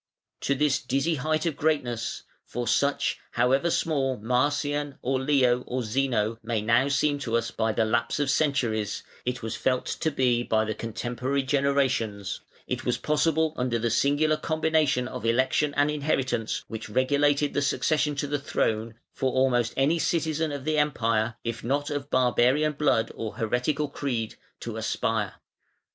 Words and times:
To 0.39 0.55
this 0.55 0.79
dizzy 0.81 1.13
height 1.13 1.45
of 1.45 1.55
greatness 1.55 2.23
for 2.43 2.67
such, 2.67 3.19
however 3.33 3.69
small 3.69 4.17
Marcian 4.17 4.97
or 5.03 5.19
Leo 5.21 5.61
or 5.67 5.83
Zeno 5.83 6.39
may 6.41 6.59
now 6.59 6.87
seem 6.87 7.19
to 7.19 7.37
us 7.37 7.51
by 7.51 7.71
the 7.71 7.85
lapse 7.85 8.19
of 8.19 8.31
centuries, 8.31 9.03
it 9.25 9.43
was 9.43 9.55
felt 9.55 9.85
to 9.85 10.09
be 10.09 10.41
by 10.41 10.65
the 10.65 10.73
contemporary 10.73 11.43
generations 11.43 12.41
it 12.65 12.83
was 12.83 12.97
possible 12.97 13.53
under 13.55 13.77
the 13.77 13.91
singular 13.91 14.37
combination 14.37 15.07
of 15.07 15.23
election 15.23 15.71
and 15.77 15.91
inheritance 15.91 16.63
which 16.67 16.89
regulated 16.89 17.53
the 17.53 17.61
succession 17.61 18.15
to 18.15 18.25
the 18.25 18.39
throne, 18.39 18.95
for 19.13 19.31
almost 19.31 19.71
any 19.77 19.99
citizen 19.99 20.51
of 20.51 20.65
the 20.65 20.79
Empire, 20.79 21.35
if 21.43 21.63
not 21.63 21.91
of 21.91 22.09
barbarian 22.09 22.73
blood 22.73 23.11
or 23.13 23.35
heretical 23.35 23.87
creed, 23.87 24.33
to 24.61 24.77
aspire. 24.77 25.35